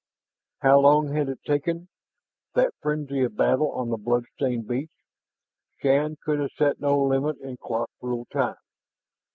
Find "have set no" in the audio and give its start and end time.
6.39-6.97